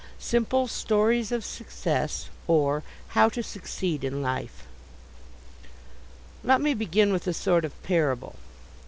XVI. 0.19 0.23
Simple 0.23 0.67
Stories 0.67 1.31
of 1.31 1.45
Success, 1.45 2.29
or 2.47 2.81
How 3.09 3.29
to 3.29 3.43
Succeed 3.43 4.03
in 4.03 4.23
Life 4.23 4.65
Let 6.43 6.59
me 6.59 6.73
begin 6.73 7.13
with 7.13 7.27
a 7.27 7.33
sort 7.33 7.63
of 7.65 7.83
parable. 7.83 8.35